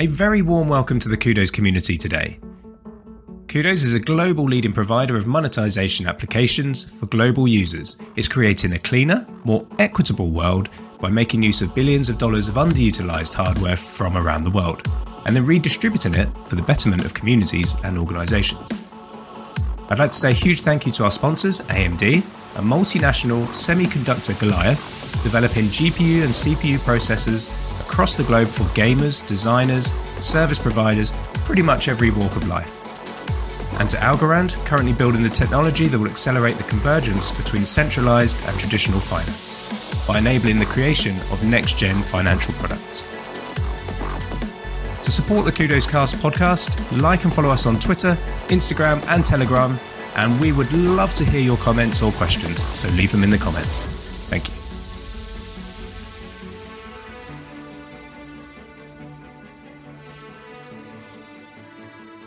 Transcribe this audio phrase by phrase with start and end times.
[0.00, 2.40] A very warm welcome to the Cudos community today.
[3.48, 7.98] Cudos is a global leading provider of monetization applications for global users.
[8.16, 12.54] It's creating a cleaner, more equitable world by making use of billions of dollars of
[12.54, 14.88] underutilized hardware from around the world,
[15.26, 18.70] and then redistributing it for the betterment of communities and organizations.
[19.90, 22.20] I'd like to say a huge thank you to our sponsors, AMD,
[22.56, 24.80] a multinational semiconductor Goliath
[25.22, 27.50] developing GPU and CPU processors
[27.90, 31.12] across the globe for gamers, designers, service providers,
[31.44, 32.70] pretty much every walk of life.
[33.80, 38.58] And to Algorand, currently building the technology that will accelerate the convergence between centralized and
[38.58, 43.04] traditional finance by enabling the creation of next gen financial products.
[45.02, 48.16] To support the Cudos Cast podcast, like and follow us on Twitter,
[48.48, 49.78] Instagram, and Telegram.
[50.14, 53.38] And we would love to hear your comments or questions, so leave them in the
[53.38, 53.82] comments.
[54.28, 54.59] Thank you.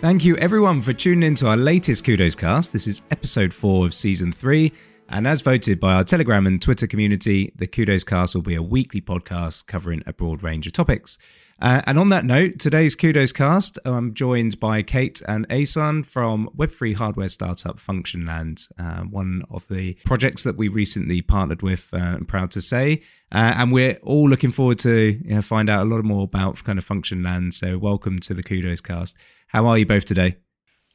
[0.03, 2.73] Thank you, everyone, for tuning in to our latest Cudos cast.
[2.73, 4.73] This is episode four of season three.
[5.07, 8.62] And as voted by our Telegram and Twitter community, the Cudos cast will be a
[8.62, 11.18] weekly podcast covering a broad range of topics.
[11.62, 16.49] Uh, and on that note, today's Cudos cast, I'm joined by Kate and Ehsan from
[16.57, 21.98] Web3 hardware startup Functionland, uh, one of the projects that we recently partnered with, uh,
[21.98, 23.04] I'm proud to say.
[23.32, 26.62] Uh, and we're all looking forward to you know, find out a lot more about
[26.65, 27.54] kind of Functionland.
[27.54, 29.17] So welcome to the Cudos cast.
[29.54, 30.37] How are you both today?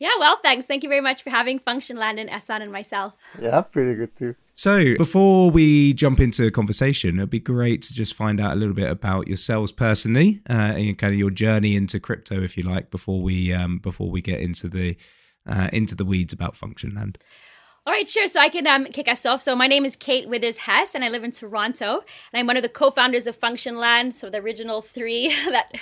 [0.01, 0.67] Yeah, well, thanks.
[0.67, 3.15] Thank you very much for having Functionland and Ehsan and myself.
[3.41, 4.35] Yeah, pretty good too.
[4.55, 8.57] So, before we jump into a conversation, it'd be great to just find out a
[8.57, 12.65] little bit about yourselves personally uh, and kind of your journey into crypto, if you
[12.65, 14.97] like, before we um, before we get into the
[15.47, 17.17] uh, into the weeds about Functionland.
[17.89, 18.29] All right, sure.
[18.29, 19.41] So I can um, kick us off.
[19.41, 22.05] So my name is Kate Withers Hess, and I live in Toronto.
[22.33, 25.73] And I'm one of the co-founders of Functionland, so the original three that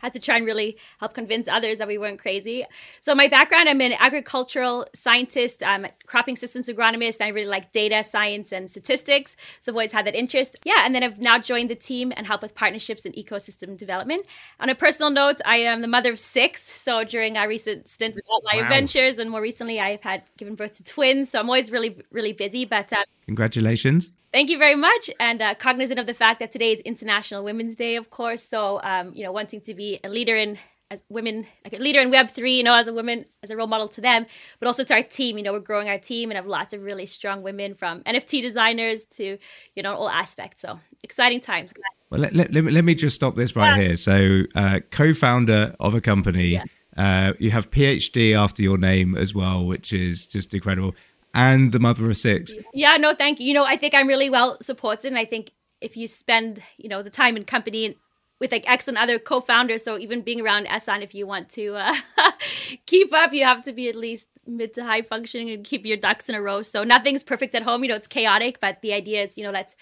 [0.00, 2.64] had to try and really help convince others that we weren't crazy.
[3.00, 7.20] So my background, I'm an agricultural scientist, I'm a cropping systems agronomist.
[7.20, 10.56] I really like data science and statistics, so I've always had that interest.
[10.64, 14.22] Yeah, and then I've now joined the team and help with partnerships and ecosystem development.
[14.58, 16.60] On a personal note, I am the mother of six.
[16.64, 18.68] So during our recent stint with Outlier wow.
[18.68, 21.30] Ventures, and more recently, I've had given birth to twins.
[21.30, 22.64] So I'm always really, really busy.
[22.64, 24.12] But um, congratulations.
[24.32, 25.10] Thank you very much.
[25.20, 28.42] And uh, cognizant of the fact that today is International Women's Day, of course.
[28.42, 30.58] So, um, you know, wanting to be a leader in
[30.90, 33.66] uh, women, like a leader in Web3, you know, as a woman, as a role
[33.66, 34.24] model to them,
[34.58, 35.36] but also to our team.
[35.36, 38.40] You know, we're growing our team and have lots of really strong women from NFT
[38.40, 39.36] designers to,
[39.76, 40.62] you know, all aspects.
[40.62, 41.74] So exciting times.
[42.08, 43.82] Well, let, let, let, me, let me just stop this right yeah.
[43.88, 43.96] here.
[43.96, 46.48] So, uh, co founder of a company.
[46.48, 46.64] Yeah.
[46.96, 50.94] Uh, you have PhD after your name as well, which is just incredible
[51.34, 52.54] and the mother of six.
[52.74, 53.46] Yeah, no, thank you.
[53.46, 56.88] You know, I think I'm really well supported, and I think if you spend, you
[56.88, 57.96] know, the time in company
[58.40, 61.76] with like X and other co-founders, so even being around Ehsan, if you want to
[61.76, 61.94] uh,
[62.86, 65.96] keep up, you have to be at least mid to high functioning and keep your
[65.96, 66.62] ducks in a row.
[66.62, 67.82] So nothing's perfect at home.
[67.82, 69.76] You know, it's chaotic, but the idea is, you know, let's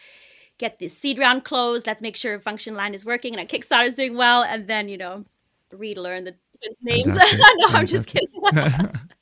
[0.59, 1.87] get the seed round closed.
[1.87, 4.99] Let's make sure Functionland is working and our Kickstarter is doing well, and then you
[4.99, 5.25] know,
[5.73, 6.35] relearn the
[6.83, 7.07] names.
[7.09, 7.41] no, Fantastic.
[7.71, 8.93] I'm just kidding.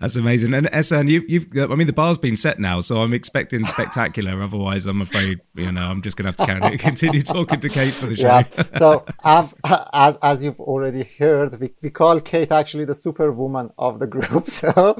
[0.00, 0.54] That's amazing.
[0.54, 4.42] And Ehsan, you've, you've, I mean, the bar's been set now, so I'm expecting spectacular.
[4.42, 7.68] Otherwise, I'm afraid, you know, I'm just going to have to carry, continue talking to
[7.68, 8.26] Kate for the show.
[8.26, 8.42] Yeah.
[8.82, 9.54] So, I've,
[9.92, 14.50] as, as you've already heard, we, we call Kate actually the superwoman of the group.
[14.50, 14.96] So,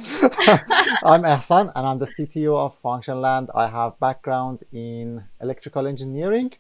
[1.03, 3.49] I'm Ehsan, and I'm the CTO of Functionland.
[3.55, 6.53] I have background in electrical engineering,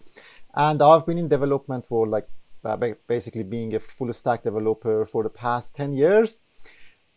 [0.54, 2.28] and I've been in development for like
[2.64, 2.76] uh,
[3.06, 6.42] basically being a full stack developer for the past 10 years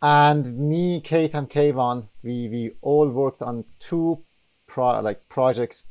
[0.05, 4.23] and me, Kate, and Kayvon, we we all worked on two
[4.77, 5.85] like projects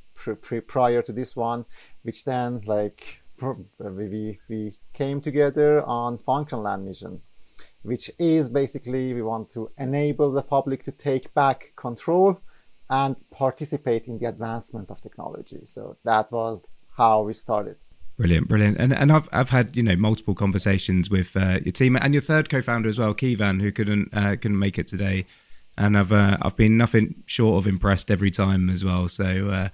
[0.68, 1.64] prior to this one,
[2.02, 3.20] which then like
[3.80, 7.20] we we came together on Functionland mission,
[7.82, 12.40] which is basically we want to enable the public to take back control
[12.90, 15.62] and participate in the advancement of technology.
[15.64, 16.62] So that was
[16.96, 17.78] how we started.
[18.16, 21.96] Brilliant, brilliant, and and I've I've had you know multiple conversations with uh, your team
[21.96, 25.26] and your third co-founder as well, Kayvon, who couldn't uh, couldn't make it today,
[25.76, 29.08] and I've uh, I've been nothing short of impressed every time as well.
[29.08, 29.68] So uh,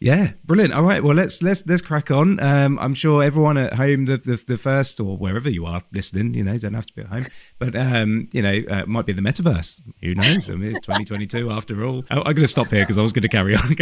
[0.00, 0.72] yeah, brilliant.
[0.72, 2.40] All right, well let's let's let's crack on.
[2.40, 6.32] Um, I'm sure everyone at home, the, the, the first or wherever you are listening,
[6.32, 7.26] you know, don't have to be at home,
[7.58, 9.82] but um, you know, uh, might be the metaverse.
[10.02, 10.48] Who knows?
[10.48, 12.04] I mean, it's 2022 after all.
[12.10, 13.76] I, am going to stop here because I was going to carry on.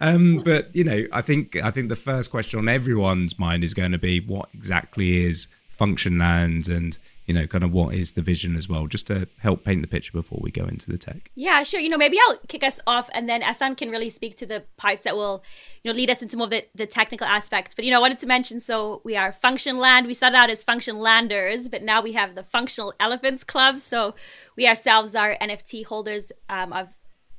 [0.00, 3.74] um, but you know, I think I think the first question on everyone's mind is
[3.74, 8.22] going to be what exactly is Functionland and you know, kind of what is the
[8.22, 11.30] vision as well, just to help paint the picture before we go into the tech.
[11.34, 11.80] Yeah, sure.
[11.80, 14.62] You know, maybe I'll kick us off and then Ehsan can really speak to the
[14.76, 15.42] parts that will,
[15.82, 17.74] you know, lead us into more of the, the technical aspects.
[17.74, 20.06] But, you know, I wanted to mention so we are Functionland.
[20.06, 23.80] We started out as Function Landers, but now we have the Functional Elephants Club.
[23.80, 24.14] So
[24.56, 26.88] we ourselves are NFT holders um, of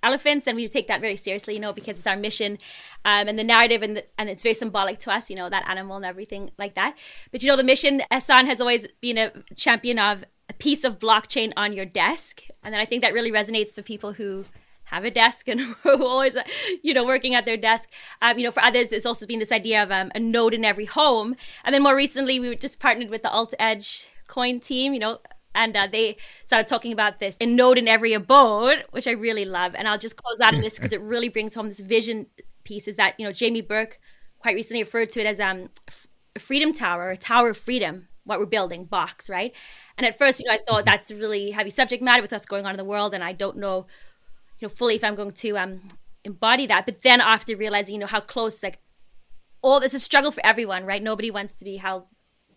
[0.04, 2.58] elephants and we take that very seriously you know because it's our mission
[3.06, 5.68] um, and the narrative and, the, and it's very symbolic to us you know that
[5.68, 6.96] animal and everything like that.
[7.32, 11.00] But you know the mission Ehsan has always been a champion of a piece of
[11.00, 14.46] blockchain on your desk and then i think that really resonates for people who
[14.88, 16.38] have a desk and who always
[16.82, 17.90] you know working at their desk.
[18.22, 20.66] Um, you know for others it's also been this idea of um, a node in
[20.66, 24.94] every home and then more recently we just partnered with the alt edge coin team
[24.94, 25.20] you know
[25.58, 26.16] and uh, they
[26.46, 29.76] started talking about this in node in every abode which i really love.
[29.76, 32.28] And i'll just close out on this because it really brings home this vision
[32.64, 34.00] piece is that you know jamie burke
[34.40, 35.70] quite recently referred to it as um,
[36.36, 39.54] a freedom tower a tower of freedom what we're building box right?
[39.98, 40.86] And at first you know i thought mm-hmm.
[40.86, 43.34] that's a really heavy subject matter with what's going on in the world and i
[43.34, 43.88] don't know
[44.60, 45.82] you know fully if i'm going to um
[46.28, 46.86] embody that.
[46.86, 48.80] But then after realizing you know how close like
[49.64, 51.02] all this is a struggle for everyone right?
[51.02, 52.04] Nobody wants to be held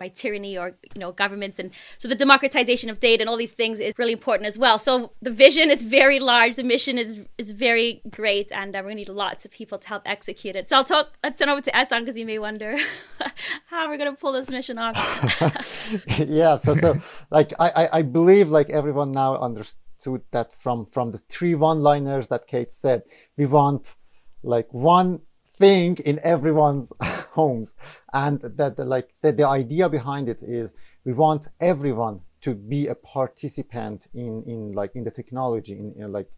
[0.00, 3.52] by tyranny or you know governments and so the democratization of data and all these
[3.52, 4.78] things is really important as well.
[4.78, 6.56] So the vision is very large.
[6.56, 10.02] The mission is is very great and uh, to need lots of people to help
[10.06, 10.66] execute it.
[10.68, 12.76] So i'll talk let's turn over to Ehsan because you may wonder
[13.66, 14.96] how we're going to pull this mission off.
[16.40, 16.96] Yeah so so
[17.30, 22.26] like i i believe like everyone now understood that from from the three one liners
[22.28, 23.02] that kate said
[23.36, 23.96] we want
[24.42, 25.20] like one
[25.60, 26.92] thing in everyone's
[27.38, 27.76] homes.
[28.12, 30.74] And that the, like that the idea behind it is
[31.04, 36.10] we want everyone to be a participant in in like in the technology in, in
[36.10, 36.30] like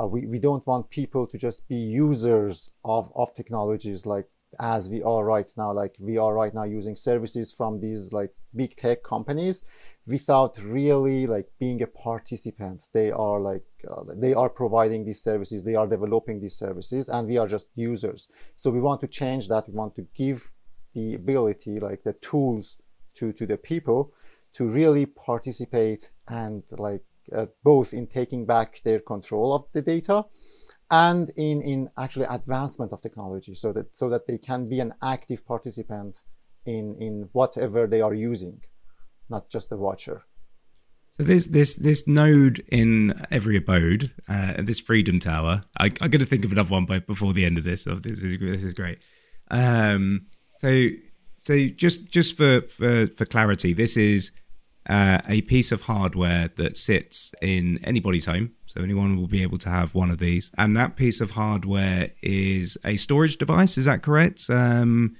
[0.00, 4.28] uh, we, we don't want people to just be users of of technologies like
[4.60, 5.72] as we are right now.
[5.72, 9.62] Like we are right now using services from these like big tech companies
[10.08, 12.88] without really like being a participant.
[12.92, 17.28] They are like uh, they are providing these services they are developing these services and
[17.28, 18.28] we are just users.
[18.56, 19.68] So we want to change that.
[19.68, 20.50] We want to give
[20.94, 22.78] the ability like the tools
[23.16, 24.12] to to the people
[24.54, 27.04] to really participate and like
[27.36, 30.24] uh, both in taking back their control of the data
[30.90, 34.94] and in in actually advancement of technology so that so that they can be an
[35.02, 36.22] active participant
[36.64, 38.58] in in whatever they are using
[39.30, 40.22] not just a watcher.
[41.10, 45.62] So this this this node in every abode, uh, this freedom tower.
[45.76, 47.86] I, am going to think of another one by, before the end of this.
[47.86, 48.98] Oh, this is this is great.
[49.50, 50.26] Um,
[50.58, 50.88] so
[51.36, 54.32] so just just for for, for clarity, this is
[54.88, 58.52] uh, a piece of hardware that sits in anybody's home.
[58.66, 62.10] So anyone will be able to have one of these, and that piece of hardware
[62.22, 63.76] is a storage device.
[63.76, 64.48] Is that correct?
[64.50, 65.16] Um,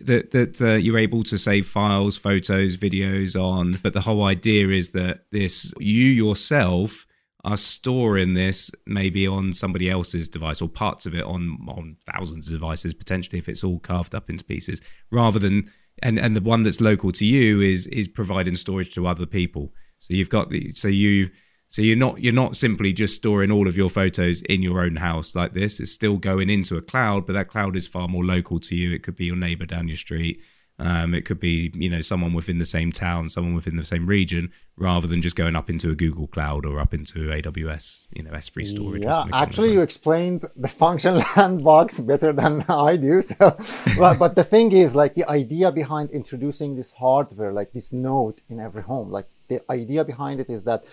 [0.00, 3.72] that that uh, you're able to save files, photos, videos on.
[3.82, 7.06] But the whole idea is that this you yourself
[7.46, 12.48] are storing this maybe on somebody else's device or parts of it on on thousands
[12.48, 14.80] of devices potentially if it's all carved up into pieces
[15.12, 15.70] rather than
[16.02, 19.72] and and the one that's local to you is is providing storage to other people
[19.98, 21.30] so you've got the so you
[21.68, 24.96] so you're not you're not simply just storing all of your photos in your own
[24.96, 25.80] house like this.
[25.80, 28.92] It's still going into a cloud, but that cloud is far more local to you.
[28.92, 30.40] It could be your neighbor down your street.
[30.78, 34.06] Um, it could be you know someone within the same town, someone within the same
[34.06, 38.22] region, rather than just going up into a Google Cloud or up into AWS, you
[38.22, 39.04] know, S3 storage.
[39.04, 41.22] Yeah, actually, you explained the function
[41.64, 43.22] box better than I do.
[43.22, 43.56] So,
[43.98, 48.42] but, but the thing is, like the idea behind introducing this hardware, like this node
[48.50, 50.84] in every home, like the idea behind it is that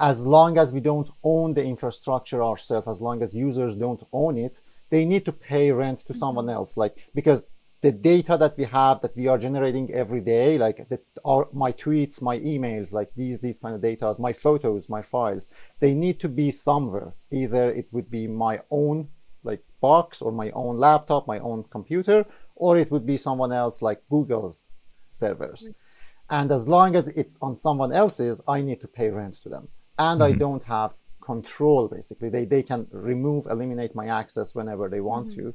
[0.00, 4.38] as long as we don't own the infrastructure ourselves, as long as users don't own
[4.38, 6.56] it, they need to pay rent to someone mm-hmm.
[6.56, 6.76] else.
[6.78, 7.46] Like because
[7.82, 11.70] the data that we have that we are generating every day, like that are my
[11.72, 16.18] tweets, my emails, like these these kind of data, my photos, my files, they need
[16.20, 17.12] to be somewhere.
[17.30, 19.06] Either it would be my own
[19.44, 22.24] like box or my own laptop, my own computer,
[22.56, 24.66] or it would be someone else like Google's
[25.10, 25.62] servers.
[25.64, 26.36] Mm-hmm.
[26.38, 29.68] And as long as it's on someone else's, I need to pay rent to them
[30.00, 30.34] and mm-hmm.
[30.34, 32.30] I don't have control basically.
[32.30, 35.50] They they can remove, eliminate my access whenever they want mm-hmm.
[35.50, 35.54] to.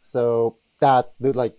[0.00, 1.56] So that like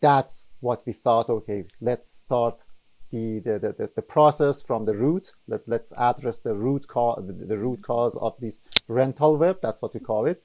[0.00, 1.28] that's what we thought.
[1.28, 2.64] Okay, let's start
[3.10, 5.32] the the, the, the process from the root.
[5.46, 9.58] Let let's address the root cause the, the root cause of this rental web.
[9.60, 10.42] That's what we call it,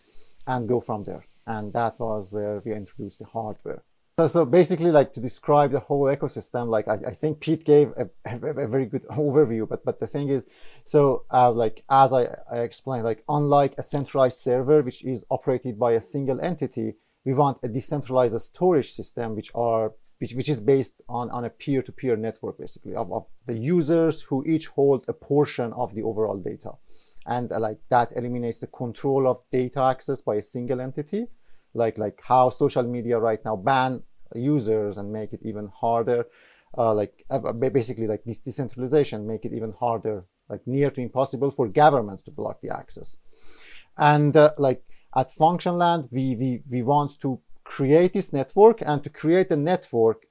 [0.48, 1.26] and go from there.
[1.48, 3.84] And that was where we introduced the hardware.
[4.22, 7.92] So, so basically, like to describe the whole ecosystem, like I, I think Pete gave
[7.98, 8.36] a, a,
[8.66, 9.68] a, very good overview.
[9.68, 10.46] But but the thing is,
[10.86, 15.80] so uh, like as I, I explained, like unlike a centralized server which is operated
[15.80, 16.94] by a single entity,
[17.26, 21.50] we want a decentralized storage system which are which, which is based on, on a
[21.50, 26.38] peer-to-peer network, basically, of, of the users who each hold a portion of the overall
[26.38, 26.74] data.
[27.26, 31.26] And uh, like that eliminates the control of data access by a single entity,
[31.74, 34.04] like like how social media right now ban
[34.36, 36.26] users and make it even harder,
[36.78, 41.52] uh, like uh, basically like this decentralization make it even harder, like near to impossible
[41.52, 43.18] for governments to block the access.
[43.98, 44.84] And uh, like
[45.16, 50.26] at Functionland, we, we, we want to create this network and to create a network,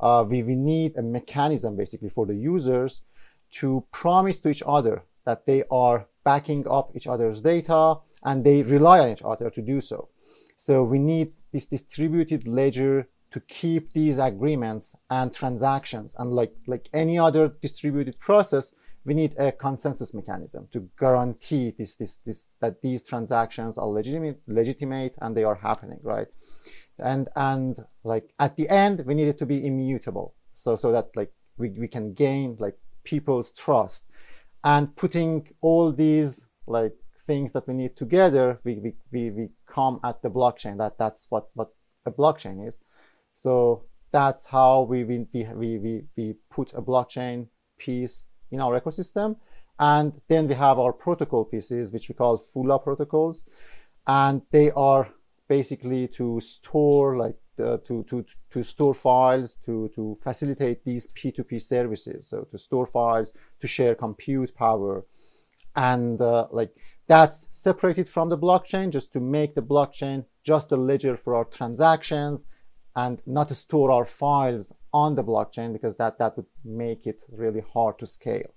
[0.00, 3.02] uh, we, we need a mechanism basically for the users
[3.50, 8.62] to promise to each other that they are backing up each other's data and they
[8.62, 10.08] rely on each other to do so.
[10.56, 16.88] So we need this distributed ledger to keep these agreements and transactions and like like
[16.94, 18.72] any other distributed process
[19.06, 24.40] we need a consensus mechanism to guarantee this, this, this, that these transactions are legitimate,
[24.48, 26.26] legitimate and they are happening, right?
[26.98, 30.34] And, and like at the end, we need it to be immutable.
[30.54, 34.06] So, so that like we, we can gain like people's trust
[34.64, 36.96] and putting all these like
[37.28, 40.78] things that we need together, we, we, we, we come at the blockchain.
[40.78, 41.68] That, that's what, what
[42.06, 42.80] a blockchain is.
[43.36, 49.36] So that's how we, we, we, we, we put a blockchain piece in our ecosystem.
[49.78, 53.44] And then we have our protocol pieces, which we call Fula protocols.
[54.06, 55.10] And they are
[55.48, 61.60] basically to store like uh, to, to, to store files, to, to facilitate these P2P
[61.60, 62.28] services.
[62.28, 65.04] So to store files, to share compute power.
[65.74, 66.74] And uh, like
[67.06, 71.44] that's separated from the blockchain just to make the blockchain just a ledger for our
[71.44, 72.40] transactions
[72.96, 77.62] and not store our files on the blockchain because that that would make it really
[77.72, 78.54] hard to scale.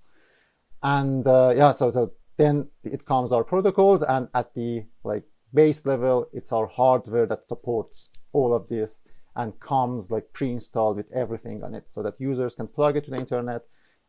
[0.82, 5.86] And uh, yeah, so, so then it comes our protocols, and at the like base
[5.86, 9.04] level, it's our hardware that supports all of this
[9.36, 13.12] and comes like pre-installed with everything on it, so that users can plug it to
[13.12, 13.64] the internet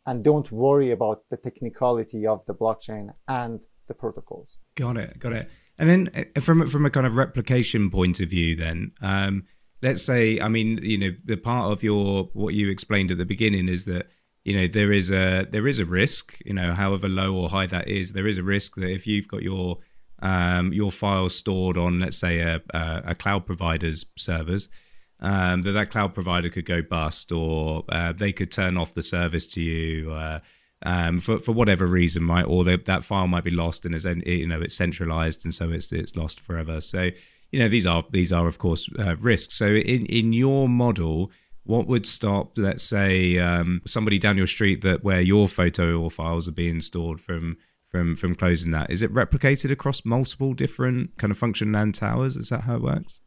[0.07, 4.59] and don't worry about the technicality of the blockchain and the protocols.
[4.77, 5.51] Got it, got it.
[5.77, 8.93] And then uh, from from a kind of replication point of view, then.
[9.03, 9.45] Um,
[9.83, 13.25] let's say, I mean, you know, the part of your what you explained at the
[13.25, 14.09] beginning is that
[14.45, 17.67] you know there is a there is a risk, you know, however low or high
[17.67, 19.79] that is, there is a risk that if you've got your
[20.23, 24.69] um, your files stored on, let's say, a, a, a cloud provider's servers,
[25.21, 29.03] um, that that cloud provider could go bust, or uh, they could turn off the
[29.03, 30.13] service to you.
[30.13, 30.41] Uh,
[30.83, 32.45] um, for for whatever reason, right?
[32.45, 35.93] Or that file might be lost and it's you know it's centralized and so it's
[35.93, 36.81] it's lost forever.
[36.81, 37.11] So
[37.51, 39.55] you know these are these are of course uh, risks.
[39.55, 41.31] So in in your model,
[41.65, 46.11] what would stop, let's say, um, somebody down your street that where your photo or
[46.11, 47.57] files are being stored from
[47.89, 48.91] from from closing that?
[48.91, 52.37] Is it replicated across multiple different kind of functionland towers?
[52.37, 53.21] Is that how it works?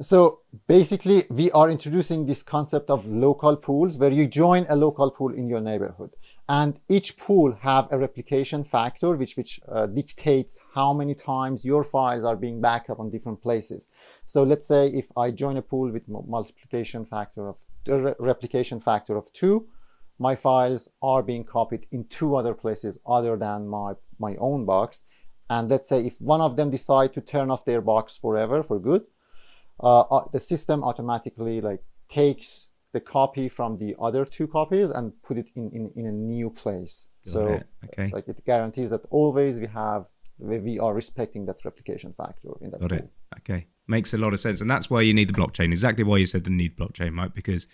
[0.00, 5.10] So basically, we are introducing this concept of local pools where you join a local
[5.12, 6.10] pool in your neighborhood
[6.48, 11.84] and each pool have a replication factor which which uh, dictates how many times your
[11.84, 13.88] files are being backed up on different places.
[14.26, 19.16] So let's say if i join a pool with multiplication factor of re replication factor
[19.16, 19.66] of 2
[20.18, 25.02] my files are being copied in two other places other than my my own box.
[25.50, 28.78] And let's say if one of them decide to turn off their box forever for
[28.78, 29.04] good
[29.80, 35.12] uh, uh, the system automatically like takes the copy from the other two copies and
[35.22, 37.08] put it in, in, in a new place.
[37.26, 37.66] Got so it.
[37.86, 38.10] Okay.
[38.14, 40.06] like it guarantees that always we have
[40.38, 42.80] we are respecting that replication factor in that.
[42.80, 42.98] Got pool.
[42.98, 43.10] it.
[43.40, 45.70] Okay, makes a lot of sense, and that's why you need the blockchain.
[45.72, 47.34] Exactly why you said the need blockchain, right?
[47.34, 47.66] Because,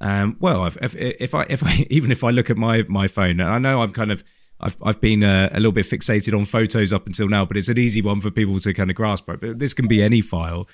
[0.00, 3.06] um, well, if, if, if I if I even if I look at my my
[3.06, 4.24] phone, and I know I'm kind of
[4.60, 7.68] I've I've been uh, a little bit fixated on photos up until now, but it's
[7.68, 9.28] an easy one for people to kind of grasp.
[9.28, 10.66] Right, but this can be any file.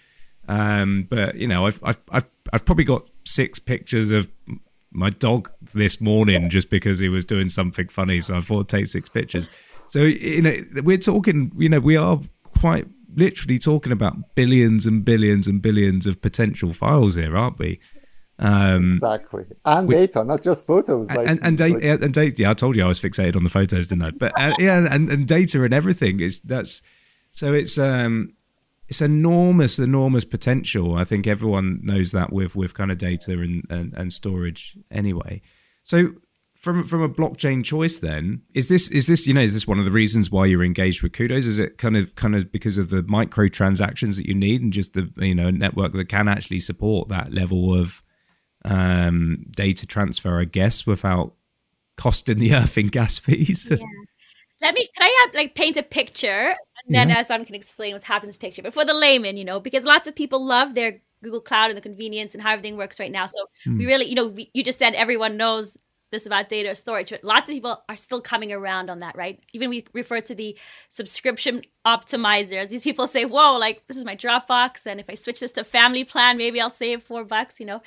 [0.49, 4.31] Um, but you know, I've, I've I've I've probably got six pictures of
[4.91, 8.21] my dog this morning just because he was doing something funny.
[8.21, 9.49] So I thought I'd take six pictures.
[9.89, 11.53] So you know, we're talking.
[11.57, 12.21] You know, we are
[12.59, 17.81] quite literally talking about billions and billions and billions of potential files here, aren't we?
[18.39, 21.09] Um, exactly, and we, data, not just photos.
[21.09, 22.43] Like, and and, data, like, and data.
[22.43, 24.11] Yeah, I told you I was fixated on the photos, didn't I?
[24.11, 26.83] But uh, yeah, and, and data and everything is that's
[27.31, 28.35] so it's um
[28.93, 30.97] it's enormous, enormous potential.
[30.97, 35.41] I think everyone knows that with with kind of data and, and, and storage anyway.
[35.83, 36.11] So
[36.55, 39.79] from from a blockchain choice then is this is this you know is this one
[39.79, 42.77] of the reasons why you're engaged with cudos is it kind of kind of because
[42.77, 46.29] of the micro transactions that you need and just the you know network that can
[46.29, 48.03] actually support that level of
[48.67, 51.33] um, data transfer i guess without
[51.97, 53.79] costing the earth in gas fees yeah.
[54.61, 56.55] let me can i have like paint a picture
[56.87, 57.23] and then yeah.
[57.23, 58.63] Ehsan can explain what's happened in this picture.
[58.63, 61.77] But for the layman, you know, because lots of people love their Google Cloud and
[61.77, 63.27] the convenience and how everything works right now.
[63.27, 63.79] So mm.
[63.79, 65.79] we really, you know, we, you just said everyone knows
[66.11, 69.41] this about data storage, but lots of people are still coming around on that, right?
[69.55, 70.57] Even we refer to the
[70.91, 72.69] subscription optimizers.
[72.69, 74.85] These people say, whoa, like this is my Dropbox.
[74.85, 77.81] And if I switch this to family plan, maybe I'll save four bucks, you know?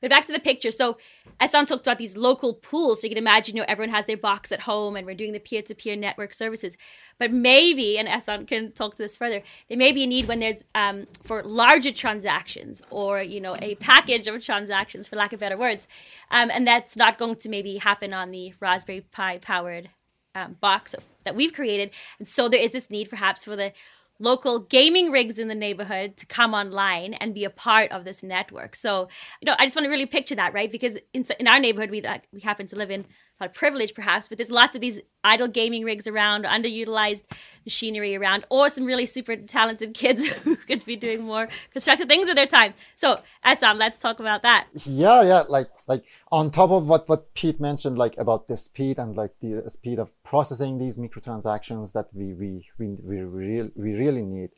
[0.00, 0.70] But back to the picture.
[0.70, 0.98] So
[1.40, 3.00] Ehsan talked about these local pools.
[3.00, 5.32] So you can imagine, you know, everyone has their box at home and we're doing
[5.32, 6.76] the peer-to-peer network services.
[7.18, 10.40] But maybe, and Ehsan can talk to this further, there may be a need when
[10.40, 15.40] there's um, for larger transactions or, you know, a package of transactions, for lack of
[15.40, 15.86] better words.
[16.30, 19.90] Um, and that's not going to maybe happen on the Raspberry Pi powered
[20.34, 21.90] um, box that we've created.
[22.18, 23.72] And so there is this need perhaps for the
[24.18, 28.22] local gaming rigs in the neighborhood to come online and be a part of this
[28.22, 28.74] network.
[28.74, 29.08] So,
[29.40, 30.70] you know, I just want to really picture that, right?
[30.70, 33.04] Because in, in our neighborhood, we we happen to live in
[33.40, 37.24] not privilege perhaps, but there's lots of these idle gaming rigs around, underutilized
[37.64, 42.26] machinery around, or some really super talented kids who could be doing more constructive things
[42.26, 42.72] with their time.
[42.94, 44.68] So, Ehsan, let's talk about that.
[44.84, 48.98] Yeah, yeah, like like on top of what what Pete mentioned, like about the speed
[48.98, 53.92] and like the speed of processing these microtransactions that we we we we, really we
[53.94, 54.50] really need.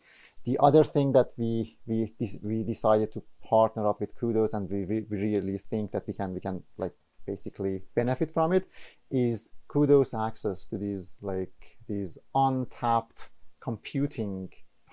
[0.44, 4.84] The other thing that we we we decided to partner up with Cudos, and we,
[4.84, 6.94] we really think that we can we can like
[7.30, 8.64] basically benefit from it
[9.10, 11.58] is cudos access to these like
[11.88, 13.30] these untapped
[13.68, 14.36] computing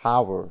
[0.05, 0.41] power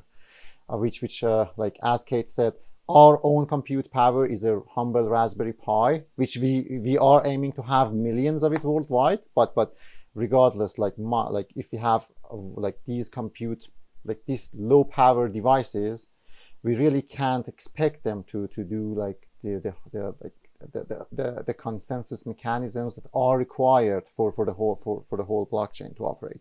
[0.69, 2.55] uh, which which uh, like as kate said
[2.88, 7.62] our own compute power is a humble raspberry pi which we we are aiming to
[7.62, 9.21] have millions of it worldwide.
[9.35, 9.75] But but
[10.14, 13.69] regardless like my, like if we have uh, like these compute
[14.05, 16.09] like these low power devices
[16.62, 21.42] we really can't expect them to to do like the the, the like the, the,
[21.47, 25.97] the, consensus mechanisms that are required for, for the whole for, for the whole blockchain
[25.97, 26.40] to operate.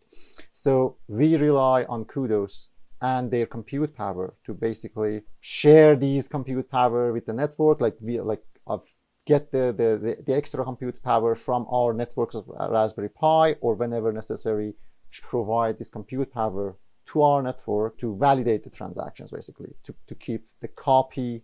[0.54, 2.70] So we rely on Cudos
[3.02, 8.20] and their compute power to basically share these compute power with the network, like we
[8.22, 8.88] like of
[9.26, 14.12] get the, the, the, extra compute power from our networks of Raspberry Pi or whenever
[14.12, 14.74] necessary
[15.22, 16.76] provide this compute power
[17.06, 21.44] to our network to validate the transactions basically to, to keep the copy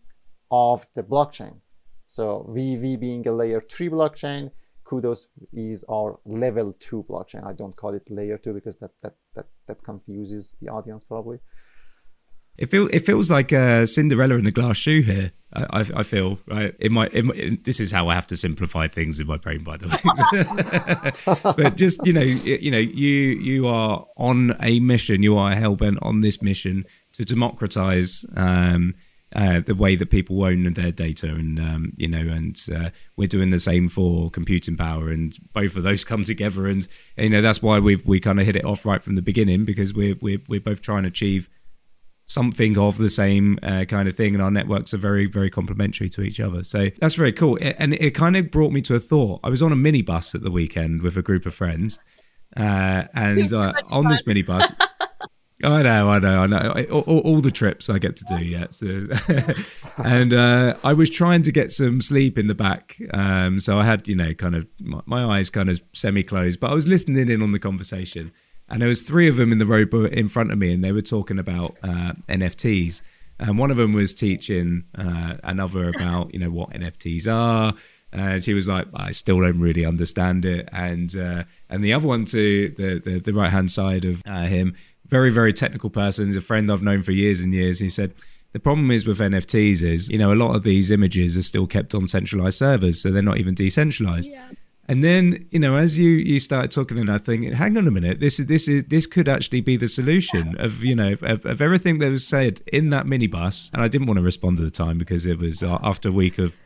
[0.52, 1.56] of the blockchain
[2.10, 4.50] so VV being a layer three blockchain,
[4.84, 7.46] Cudos is our level two blockchain.
[7.46, 11.38] I don't call it layer two because that that that, that confuses the audience probably.
[12.58, 15.34] It feels it feels like uh, Cinderella in the glass shoe here.
[15.54, 16.76] I, I, I feel right.
[16.80, 17.64] It might, it might.
[17.64, 19.88] This is how I have to simplify things in my brain, by the
[21.46, 21.54] way.
[21.64, 23.12] but just you know, you know, you
[23.50, 25.22] you are on a mission.
[25.22, 28.94] You are hell bent on this mission to democratize um,
[29.36, 33.28] uh, the way that people own their data, and um, you know, and uh, we're
[33.28, 36.88] doing the same for computing power, and both of those come together, and
[37.18, 39.66] you know that's why we've we kind of hit it off right from the beginning
[39.66, 41.50] because we're we're we're both trying to achieve
[42.26, 46.10] something of the same uh, kind of thing, and our networks are very very complementary
[46.10, 46.64] to each other.
[46.64, 49.42] So that's very cool, and it kind of brought me to a thought.
[49.44, 52.00] I was on a minibus at the weekend with a group of friends,
[52.58, 54.76] uh, and uh, on this minibus.
[55.62, 56.86] I know, I know, I know.
[56.90, 58.68] All, all, the trips I get to do, yeah.
[58.70, 59.06] So,
[60.04, 63.84] and uh, I was trying to get some sleep in the back, um, so I
[63.84, 67.30] had, you know, kind of my, my eyes kind of semi-closed, but I was listening
[67.30, 68.32] in on the conversation,
[68.70, 70.94] and there was three of them in the row in front of me, and they
[70.94, 73.02] were talking about uh, NFTs,
[73.40, 77.74] and one of them was teaching uh, another about, you know, what NFTs are.
[78.12, 80.68] And she was like, I still don't really understand it.
[80.72, 84.46] And uh, and the other one to the the, the right hand side of uh,
[84.46, 84.76] him
[85.10, 86.28] very, very technical person.
[86.28, 87.80] He's a friend I've known for years and years.
[87.80, 88.14] He said,
[88.54, 91.68] the problem is with NFTs is, you know, a lot of these images are still
[91.68, 94.32] kept on centralized servers, so they're not even decentralized.
[94.32, 94.50] Yeah.
[94.88, 97.92] And then, you know, as you you start talking, and I think, hang on a
[97.92, 101.46] minute, this is this is this could actually be the solution of you know of,
[101.46, 103.72] of everything that was said in that minibus.
[103.72, 106.12] And I didn't want to respond at the time because it was uh, after a
[106.12, 106.58] week of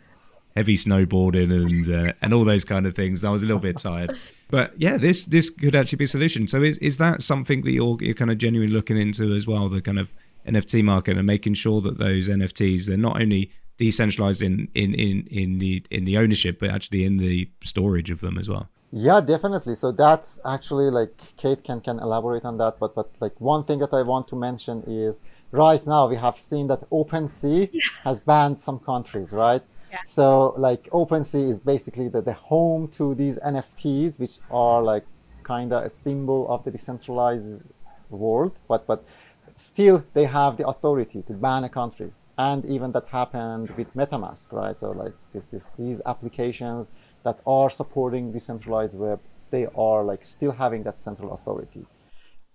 [0.56, 3.26] heavy snowboarding and uh, and all those kind of things.
[3.26, 4.18] I was a little bit tired.
[4.54, 6.48] But yeah, this this could actually be a solution.
[6.48, 9.68] So is is that something that you're you're kind of genuinely looking into as well,
[9.68, 10.14] the kind of
[10.48, 15.26] NFT market and making sure that those NFTs they're not only decentralized in in in
[15.32, 18.70] in the in the ownership, but actually in the storage of them as well.
[18.92, 19.74] Yeah, definitely.
[19.74, 22.78] So that's actually like Kate can can elaborate on that.
[22.80, 26.38] But but like one thing that I want to mention is right now we have
[26.38, 27.82] seen that OpenSea yeah.
[28.04, 29.64] has banned some countries, right?
[30.06, 35.06] So like OpenSea is basically the, the home to these NFTs, which are like
[35.44, 37.64] kind of a symbol of the decentralized
[38.10, 39.06] world, but but
[39.56, 42.12] still they have the authority to ban a country.
[42.38, 44.76] And even that happened with MetaMask, right?
[44.78, 46.92] So like this, this these applications
[47.24, 49.20] that are supporting decentralized web,
[49.52, 51.86] they are like still having that central authority.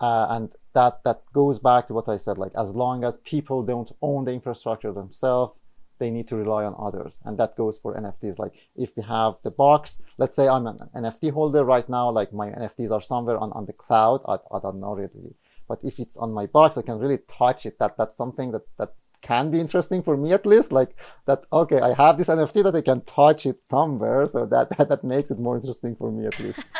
[0.00, 3.62] Uh, and that that goes back to what I said, like as long as people
[3.62, 5.52] don't own the infrastructure themselves,
[5.98, 7.20] they need to rely on others.
[7.24, 10.78] And that goes for nfts like if we have the box let's say i'm an
[10.96, 14.20] nft holder right now like my nfts are somewhere on, on the cloud.
[14.26, 15.34] I, I don't know really.
[15.68, 17.78] But if it's on my box i can really touch it.
[17.78, 20.72] That that's something that that can be interesting for me at least.
[20.72, 24.26] Like that okay i have this nft that i can touch it somewhere.
[24.26, 26.64] So that that, that makes it more interesting for me at least.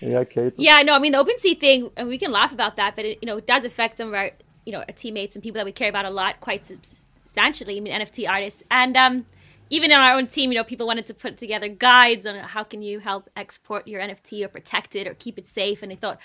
[0.00, 0.52] Yeah kate?
[0.58, 3.18] Yeah no i mean the OpenSea thing and we can laugh about that but it
[3.22, 4.30] you know it does affect some of our
[4.66, 6.66] you know teammates and people that we care about a lot quite
[7.36, 9.26] substantially i mean nft artists and um
[9.68, 12.62] even in our own team, you know, people wanted to put together guides on how
[12.62, 15.82] can you help export your NFT or protect it or keep it safe.
[15.82, 16.18] And they thought,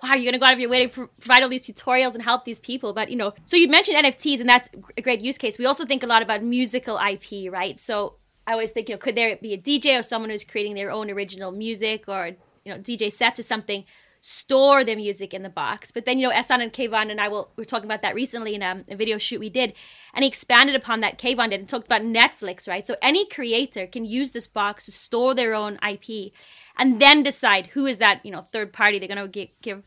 [0.00, 2.22] wow, you're going to go out of your way to provide all these tutorials and
[2.22, 2.92] help these people.
[2.92, 5.58] But, you know, so you mentioned NFTs, and that's a great use case.
[5.58, 7.80] We also think a lot about musical IP, right?
[7.80, 8.14] So
[8.46, 10.92] I always think, you know, could there be a DJ or someone who's creating their
[10.92, 12.28] own original music or,
[12.64, 13.84] you know, DJ sets or something?
[14.26, 15.90] Store their music in the box.
[15.90, 18.14] But then, you know, Ehsan and Kayvon and I will, we were talking about that
[18.14, 19.74] recently in a, um, a, video shoot we did.
[20.14, 22.86] And he expanded upon that, Kayvon did, and talked about Netflix, right?
[22.86, 26.32] So any creator can use this box to store their own IP
[26.78, 29.82] and then decide who is that, you know, third party they're going to give,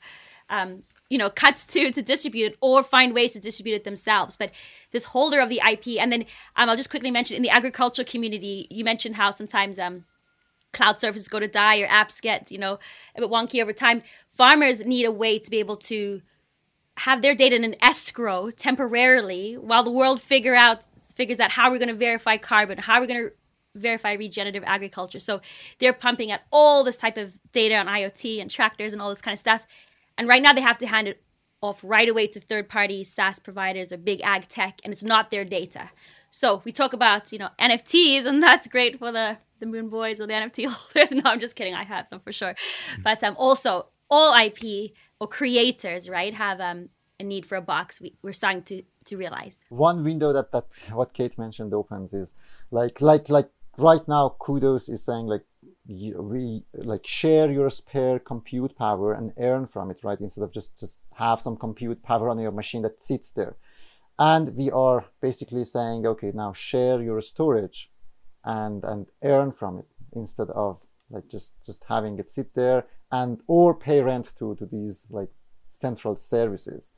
[0.52, 4.36] um, you know, cuts to to distribute it or find ways to distribute it themselves.
[4.36, 4.52] But
[4.92, 8.04] this holder of the IP, and then um, I'll just quickly mention in the agriculture
[8.04, 10.06] community, you mentioned how sometimes um,
[10.74, 12.80] cloud services go to die or apps get, you know,
[13.16, 14.02] a bit wonky over time.
[14.38, 16.22] Farmers need a way to be able to
[16.98, 20.82] have their data in an escrow temporarily while the world figure out
[21.16, 23.32] figures out how we're going to verify carbon, how we're going to
[23.76, 25.20] verify regenerative agriculture.
[25.20, 25.42] So
[25.80, 29.22] they're pumping out all this type of data on IoT and tractors and all this
[29.22, 29.66] kind of stuff.
[30.18, 31.22] And right now they have to hand it
[31.62, 35.32] off right away to third party SaaS providers or big ag tech, and it's not
[35.32, 35.90] their data.
[36.30, 40.22] So we talk about, you know, NFTs, and that's great for the, the Moon Boys
[40.22, 41.12] or the NFT holders.
[41.12, 41.74] No, I'm just kidding.
[41.74, 42.52] I have some for sure.
[42.52, 43.02] Mm-hmm.
[43.02, 46.90] But um, also, all IP or creators, right, have um,
[47.20, 48.00] a need for a box.
[48.02, 49.62] We, we're starting to, to realize.
[49.70, 52.34] One window that, that what Kate mentioned opens is
[52.72, 55.44] like like like right now, Cudos is saying like
[55.86, 60.20] you, we like share your spare compute power and earn from it, right?
[60.20, 63.56] Instead of just just have some compute power on your machine that sits there.
[64.20, 67.92] And we are basically saying, okay, now share your storage
[68.44, 73.40] and and earn from it instead of like just just having it sit there and
[73.48, 75.30] or pay rent to to these like
[75.70, 76.94] central services.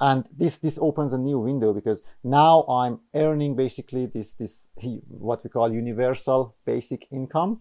[0.00, 4.68] And this this opens a new window because now i'm earning basically this this
[5.08, 7.60] what we call universal basic income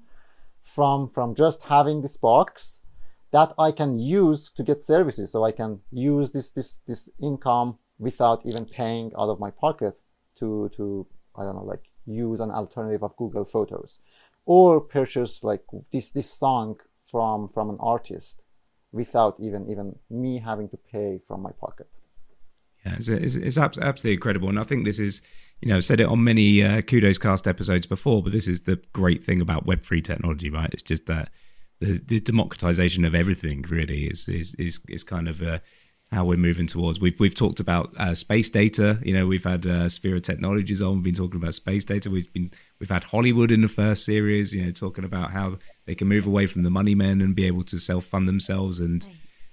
[0.64, 2.84] from from just having this box
[3.32, 5.32] that i can use to get services.
[5.32, 10.00] So i can use this this this income without even paying out of my pocket
[10.38, 14.00] to to i don't know like use an alternative of google photos
[14.46, 16.80] or purchase like this this song
[17.10, 18.44] from from an artist
[18.92, 22.02] without even even me having to pay from my pocket
[22.86, 25.22] yeah, it's, it's, it's, absolutely incredible, and I think this is,
[25.62, 28.62] you know, I've said it on many uh, Cudos Cast episodes before, but this is
[28.62, 30.70] the great thing about Web three technology, right?
[30.72, 31.30] It's just that
[31.80, 35.60] the, the democratization of everything really is is is, is kind of uh,
[36.12, 37.02] how we're moving towards.
[37.02, 39.00] We've we've talked about uh, space data.
[39.04, 40.96] You know, we've had uh, Sphere Technologies on.
[40.96, 42.10] We've been talking about space data.
[42.10, 44.54] We've been we've had Hollywood in the first series.
[44.54, 45.58] You know, talking about how
[45.90, 48.80] they can move away from the money men and be able to self fund themselves
[48.80, 49.08] and.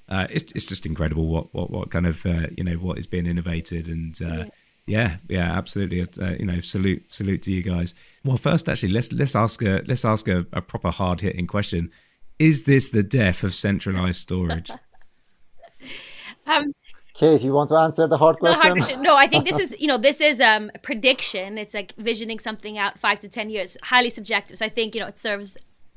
[0.08, 3.08] Uh, it's it's just incredible what what what kind of uh, you know what is
[3.08, 4.22] being innovated and.
[4.22, 4.44] Uh,
[4.86, 6.00] yeah, yeah, absolutely.
[6.00, 7.92] Uh, you know, salute, salute to you guys.
[8.24, 11.90] Well, first, actually, let's let's ask a let's ask a, a proper hard hitting question.
[12.38, 14.70] Is this the death of centralized storage?
[16.46, 16.72] um,
[17.14, 18.58] Kate, you want to answer the hard question?
[18.58, 19.02] The hard question.
[19.02, 21.58] No, I think this is you know this is um, a prediction.
[21.58, 24.58] It's like visioning something out five to ten years, highly subjective.
[24.58, 25.56] So I think you know it serves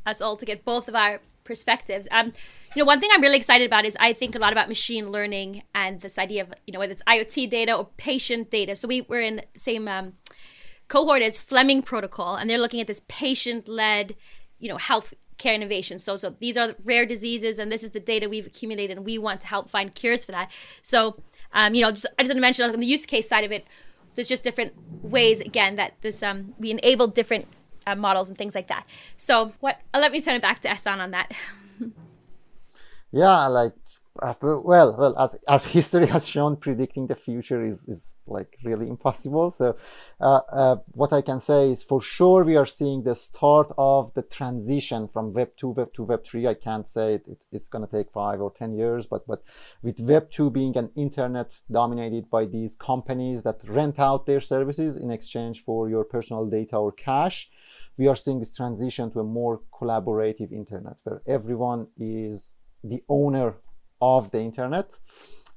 [0.09, 2.07] us all to get both of our perspectives.
[2.11, 2.27] Um,
[2.75, 5.11] you know, one thing I'm really excited about is I think a lot about machine
[5.11, 8.75] learning and this idea of, you know, whether it's IoT data or patient data.
[8.75, 10.13] So we were in the same um,
[10.87, 14.15] cohort as Fleming Protocol, and they're looking at this patient-led,
[14.59, 15.97] you know, health care innovation.
[15.97, 19.17] So, so these are rare diseases, and this is the data we've accumulated, and we
[19.17, 20.51] want to help find cures for that.
[20.83, 21.21] So,
[21.53, 23.51] um, you know, just I just want to mention on the use case side of
[23.51, 23.65] it,
[24.13, 27.47] there's just different ways again that this um, we enable different
[27.89, 28.85] uh, models and things like that.
[29.17, 29.79] So, what?
[29.93, 31.31] Uh, let me turn it back to Ehsan on that.
[33.11, 33.73] yeah like
[34.21, 38.89] uh, well well as as history has shown predicting the future is is like really
[38.89, 39.75] impossible so
[40.19, 44.13] uh, uh, what i can say is for sure we are seeing the start of
[44.15, 47.69] the transition from web 2 web 2 web 3 i can't say it, it it's
[47.69, 49.41] going to take 5 or 10 years but but
[49.83, 54.97] with web 2 being an internet dominated by these companies that rent out their services
[54.97, 57.49] in exchange for your personal data or cash
[57.99, 63.53] we are seeing this transition to a more collaborative internet where everyone is the owner
[64.01, 64.97] of the internet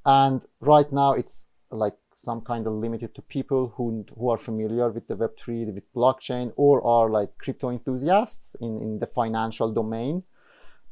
[0.04, 4.88] and right now it's like some kind of limited to people who who are familiar
[4.90, 10.22] with the Web3, with blockchain, or are like crypto enthusiasts in, in the financial domain.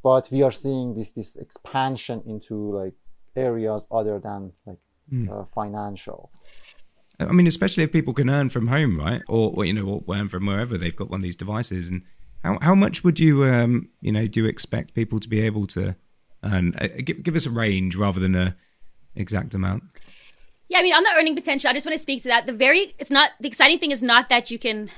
[0.03, 2.95] But we are seeing this this expansion into like
[3.35, 4.79] areas other than like
[5.11, 5.29] mm.
[5.31, 6.31] uh, financial.
[7.27, 9.21] I mean, especially if people can earn from home, right?
[9.27, 11.89] Or, or you know, or earn from wherever they've got one of these devices.
[11.89, 12.03] And
[12.43, 15.67] how how much would you um you know do you expect people to be able
[15.67, 15.95] to
[16.43, 16.75] earn?
[16.79, 18.55] Uh, give, give us a range rather than a
[19.15, 19.83] exact amount.
[20.69, 22.45] Yeah, I mean, on the earning potential, I just want to speak to that.
[22.45, 24.89] The very, it's not the exciting thing is not that you can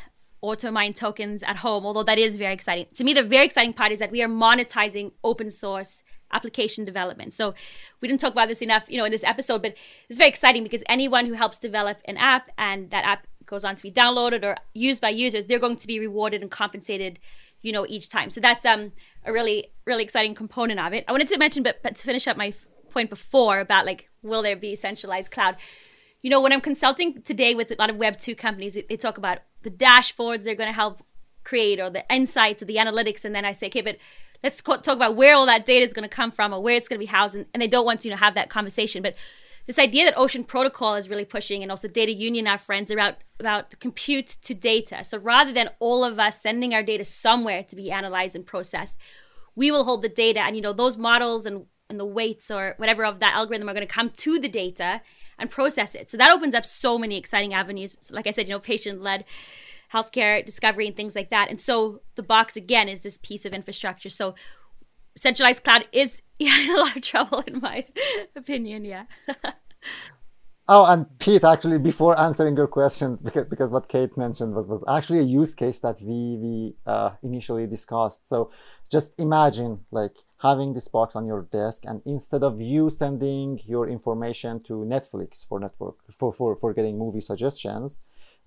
[0.41, 2.85] auto mine tokens at home, although that is very exciting.
[2.93, 6.02] To me, the very exciting part is that we are monetizing open source
[6.33, 7.33] application development.
[7.33, 7.53] So
[8.01, 9.75] we didn't talk about this enough, you know, in this episode, but
[10.09, 13.75] it's very exciting because anyone who helps develop an app and that app goes on
[13.75, 17.19] to be downloaded or used by users, they're going to be rewarded and compensated,
[17.61, 18.29] you know, each time.
[18.29, 18.91] So that's um
[19.25, 21.05] a really really exciting component of it.
[21.07, 22.53] I wanted to mention, but, but to finish up my
[22.89, 25.55] point before about like will there be centralized cloud?
[26.21, 29.17] You know, when I'm consulting today with a lot of Web two companies, they talk
[29.17, 31.03] about the dashboards they're going to help
[31.43, 33.97] create or the insights or the analytics, and then I say, okay, but
[34.43, 36.87] let's talk about where all that data is going to come from or where it's
[36.87, 39.01] going to be housed and, and they don't want to you know have that conversation.
[39.01, 39.15] But
[39.65, 43.15] this idea that ocean protocol is really pushing and also data union our friends about
[43.39, 45.03] about compute to data.
[45.03, 48.97] So rather than all of us sending our data somewhere to be analyzed and processed
[49.55, 50.41] we will hold the data.
[50.41, 53.73] And you know those models and and the weights or whatever of that algorithm are
[53.73, 55.01] going to come to the data
[55.37, 56.09] and process it.
[56.09, 57.97] So that opens up so many exciting avenues.
[58.01, 59.25] So like i said you know patient led
[59.93, 61.49] healthcare discovery and things like that.
[61.49, 64.09] And so the box again is this piece of infrastructure.
[64.09, 64.35] So
[65.15, 67.85] centralized cloud is yeah, in a lot of trouble in my
[68.35, 68.85] opinion.
[68.85, 69.05] Yeah.
[70.67, 74.83] oh, and Pete, actually, before answering your question, because because what Kate mentioned was was
[74.87, 78.27] actually a use case that we we uh, initially discussed.
[78.27, 78.51] So
[78.91, 83.87] just imagine like having this box on your desk and instead of you sending your
[83.87, 88.01] information to netflix for network for, for, for getting movie suggestions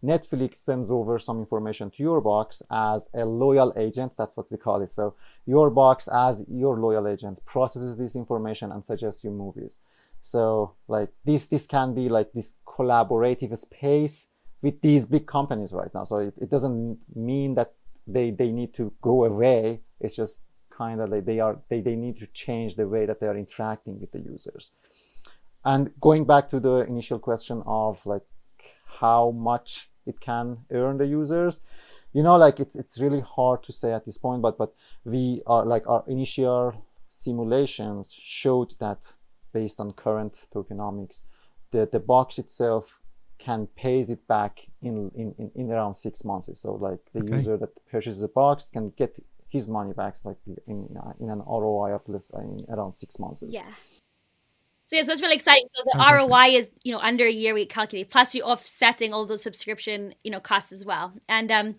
[0.05, 4.13] Netflix sends over some information to your box as a loyal agent.
[4.19, 4.91] That's what we call it.
[4.91, 5.15] So
[5.47, 9.81] your box as your loyal agent processes this information and suggests you movies.
[10.21, 14.29] So like this, this can be like this collaborative space
[14.63, 16.05] with these big companies right now.
[16.05, 17.73] So it, it doesn't mean that
[18.07, 19.81] they, they need to go away.
[20.01, 23.21] It's just kind of like they are, they, they need to change the way that
[23.21, 24.73] they are interacting with the users.
[25.65, 28.23] And going back to the initial question of like
[28.87, 31.61] how much it can earn the users.
[32.13, 34.73] You know like it's it's really hard to say at this point but but
[35.05, 36.73] we are like our initial
[37.11, 39.13] simulations showed that
[39.53, 41.25] based on current tokenomics
[41.73, 43.01] the the box itself
[43.39, 46.49] can pays it back in in, in, in around six months.
[46.59, 47.37] So like the okay.
[47.37, 49.19] user that purchases a box can get
[49.49, 50.57] his money back like in
[51.21, 53.43] in an ROI of less in around six months.
[53.47, 53.73] Yeah
[54.87, 55.67] so yeah, so that's really exciting.
[55.75, 56.29] So the Fantastic.
[56.31, 60.15] ROI is you know under a year we calculate, plus you're offsetting all those subscription
[60.23, 61.13] you know costs as well.
[61.29, 61.75] And um,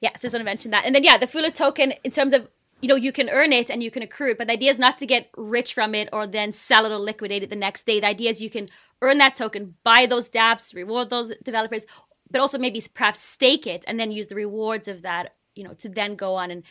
[0.00, 0.86] yeah, so I just want to mention that.
[0.86, 2.48] And then yeah, the Fula token in terms of
[2.80, 4.78] you know you can earn it and you can accrue it, but the idea is
[4.78, 7.84] not to get rich from it or then sell it or liquidate it the next
[7.84, 7.98] day.
[7.98, 8.68] The idea is you can
[9.02, 11.84] earn that token, buy those DApps, reward those developers,
[12.30, 15.74] but also maybe perhaps stake it and then use the rewards of that you know
[15.74, 16.62] to then go on and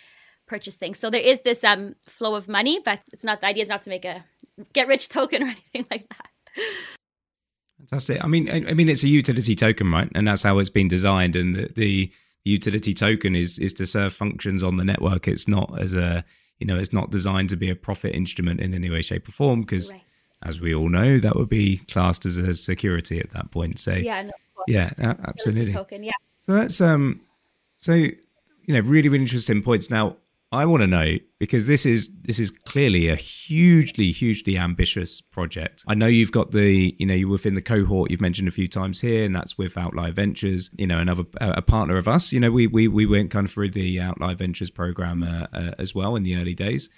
[0.50, 1.00] purchase things.
[1.00, 3.84] So there is this um, flow of money, but it's not the idea is not
[3.84, 4.26] to make a
[4.74, 6.30] get rich token or anything like that.
[7.78, 8.24] Fantastic.
[8.24, 10.10] I mean, I, mean, it's a utility token, right?
[10.14, 11.36] And that's how it's been designed.
[11.38, 12.12] And the, the
[12.44, 15.28] utility token is is to serve functions on the network.
[15.28, 16.26] It's not as a
[16.58, 19.32] you know, it's not designed to be a profit instrument in any way, shape, or
[19.32, 19.62] form.
[19.62, 20.02] Because right.
[20.44, 23.80] as we all know, that would be classed as a security at that point.
[23.80, 24.32] So yeah, no,
[24.68, 25.72] yeah, absolutely.
[25.72, 26.12] Token, yeah.
[26.40, 27.22] So that's um,
[27.76, 29.90] so you know, really, really interesting points.
[29.90, 30.18] Now,
[30.52, 35.84] I want to know because this is this is clearly a hugely hugely ambitious project.
[35.88, 38.68] I know you've got the you know you're within the cohort you've mentioned a few
[38.68, 40.72] times here, and that's with Outlier Ventures.
[40.76, 42.34] You know another a partner of us.
[42.34, 45.72] You know we we we went kind of through the Outlier Ventures program uh, uh,
[45.78, 46.90] as well in the early days,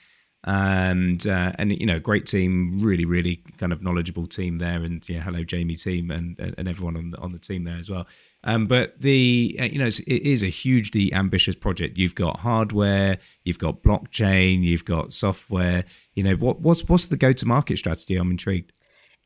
[0.46, 5.08] and uh, and you know great team, really really kind of knowledgeable team there, and
[5.10, 8.08] yeah hello Jamie team and and everyone on the, on the team there as well.
[8.44, 11.98] Um, but the uh, you know it is a hugely ambitious project.
[11.98, 15.86] You've got hardware, you've got blockchain, you've got software.
[16.16, 18.16] You know what what's what's the go to market strategy?
[18.16, 18.74] I'm intrigued.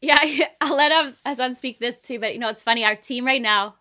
[0.02, 0.20] Yeah,
[0.62, 2.20] I'll let um, Ehsan speak this too.
[2.20, 2.84] But you know, it's funny.
[2.84, 3.76] Our team right now,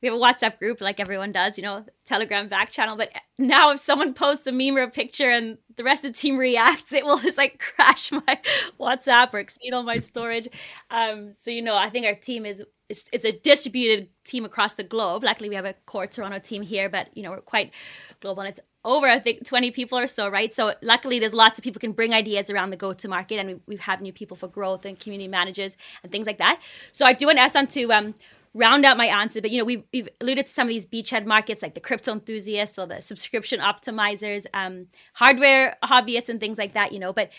[0.00, 1.58] we have a WhatsApp group like everyone does.
[1.58, 2.96] You know, Telegram back channel.
[2.96, 6.18] But now, if someone posts a meme or a picture and the rest of the
[6.18, 8.40] team reacts, it will just like crash my
[8.80, 10.48] WhatsApp or exceed all my storage.
[10.90, 14.74] Um, so you know, I think our team is it's, it's a distributed team across
[14.74, 15.24] the globe.
[15.24, 17.72] Luckily, we have a core Toronto team here, but you know we're quite
[18.20, 20.54] global, and it's over I think 20 people or so, right?
[20.54, 23.48] So luckily there's lots of people can bring ideas around the go to market and
[23.48, 26.62] we, we have had new people for growth and community managers and things like that.
[26.92, 28.14] So I do want Ehsan to um,
[28.54, 31.26] round out my answer, but you know, we've, we've, alluded to some of these beachhead
[31.26, 36.72] markets like the crypto enthusiasts or the subscription optimizers, um, hardware hobbyists and things like
[36.74, 37.30] that, you know, but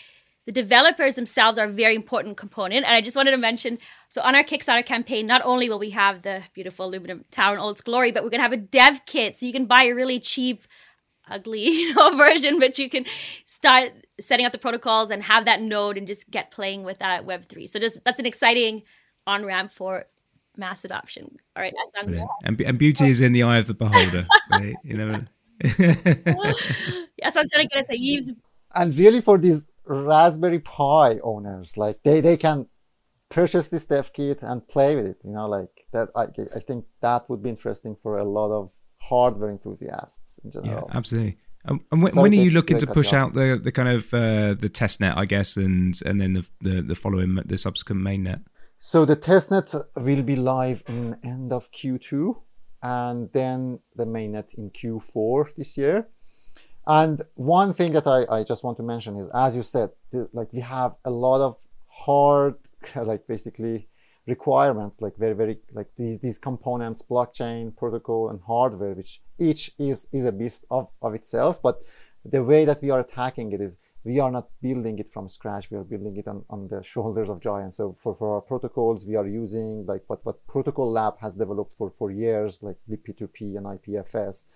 [0.48, 2.86] the developers themselves are a very important component.
[2.86, 3.76] And I just wanted to mention
[4.08, 7.60] so, on our Kickstarter campaign, not only will we have the beautiful aluminum tower in
[7.60, 9.36] all its glory, but we're going to have a dev kit.
[9.36, 10.62] So, you can buy a really cheap,
[11.30, 13.04] ugly you know, version, but you can
[13.44, 17.26] start setting up the protocols and have that node and just get playing with that
[17.26, 17.68] Web3.
[17.68, 18.84] So, just that's an exciting
[19.26, 20.06] on ramp for
[20.56, 21.36] mass adoption.
[21.56, 22.06] All right, that's
[22.42, 24.26] and, and beauty is in the eye of the beholder.
[24.50, 25.18] so, you know.
[25.60, 28.32] yes, I'm trying to get us a Yves.
[28.74, 31.76] And really, for these Raspberry Pi owners.
[31.76, 32.66] Like they, they can
[33.30, 35.18] purchase this dev kit and play with it.
[35.24, 36.08] You know, like that.
[36.14, 40.88] I, I think that would be interesting for a lot of hardware enthusiasts in general.
[40.88, 41.38] Yeah, absolutely.
[41.64, 44.54] Um, and when, when are you looking to push out the, the kind of uh,
[44.54, 48.42] the test net, I guess, and and then the, the the following the subsequent mainnet?
[48.78, 52.36] So the testnet will be live in end of Q2,
[52.82, 56.08] and then the mainnet in Q4 this year.
[56.88, 60.26] And one thing that I, I just want to mention is, as you said, the,
[60.32, 62.54] like we have a lot of hard,
[62.96, 63.86] like basically
[64.26, 70.08] requirements, like very, very, like these, these components, blockchain, protocol, and hardware, which each is,
[70.14, 71.60] is a beast of, of itself.
[71.62, 71.82] But
[72.24, 75.70] the way that we are attacking it is we are not building it from scratch.
[75.70, 77.76] We are building it on, on the shoulders of giants.
[77.76, 81.74] So for, for our protocols, we are using like what, what Protocol Lab has developed
[81.74, 84.46] for, for years, like libp2p and IPFS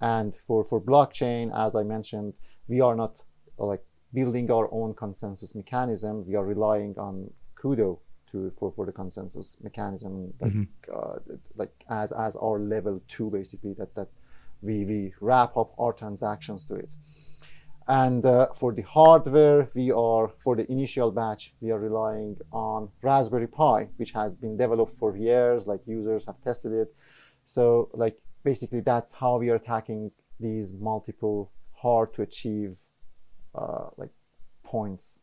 [0.00, 2.34] and for, for blockchain, as I mentioned,
[2.68, 3.22] we are not
[3.58, 6.26] like building our own consensus mechanism.
[6.26, 7.98] We are relying on Kudo
[8.32, 10.92] to for, for the consensus mechanism, like, mm-hmm.
[10.94, 14.08] uh, like as as our level two basically that that
[14.62, 16.94] we we wrap up our transactions to it.
[17.88, 22.88] And uh, for the hardware, we are for the initial batch, we are relying on
[23.02, 25.66] Raspberry Pi, which has been developed for years.
[25.66, 26.94] Like users have tested it,
[27.44, 32.78] so like basically that's how we are attacking these multiple hard to achieve
[33.54, 34.10] uh, like
[34.64, 35.20] points.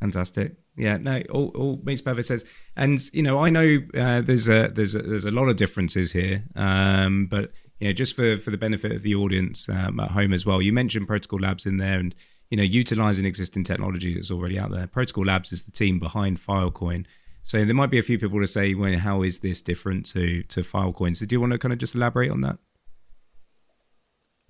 [0.00, 0.56] Fantastic.
[0.76, 2.44] Yeah no all, all makes perfect sense.
[2.76, 6.12] And you know i know uh, there's a there's a, there's a lot of differences
[6.12, 10.12] here um, but you know just for for the benefit of the audience um, at
[10.12, 12.14] home as well you mentioned protocol labs in there and
[12.50, 14.86] you know utilizing existing technology that's already out there.
[14.86, 17.06] Protocol labs is the team behind filecoin
[17.42, 20.42] so there might be a few people to say, well, how is this different to
[20.44, 21.16] to Filecoin?
[21.16, 22.58] So do you want to kind of just elaborate on that?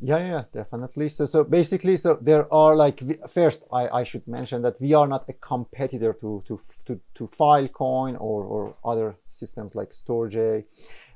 [0.02, 1.10] Yeah, yeah, definitely.
[1.10, 5.06] So, so basically, so there are like first, I, I should mention that we are
[5.06, 10.64] not a competitor to to to, to Filecoin or or other systems like Storj.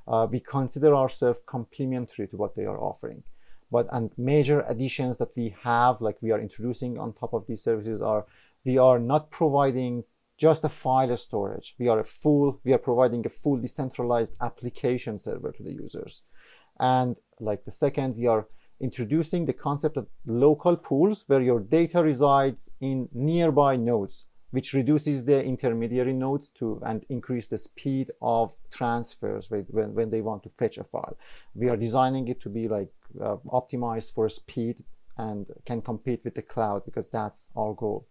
[0.07, 3.23] Uh, we consider ourselves complementary to what they are offering.
[3.71, 7.63] But and major additions that we have, like we are introducing on top of these
[7.63, 8.27] services, are
[8.67, 10.05] we are not providing
[10.37, 11.75] just a file storage.
[11.79, 16.23] We are a full, we are providing a full decentralized application server to the users.
[16.81, 18.47] And like the second, we are
[18.81, 25.25] introducing the concept of local pools where your data resides in nearby nodes, which reduces
[25.25, 30.51] the intermediary nodes to and increase the speed of transfers when, when they want to
[30.59, 31.17] fetch a file.
[31.55, 34.83] We are designing it to be like uh, optimized for speed
[35.17, 38.07] and can compete with the cloud because that's our goal.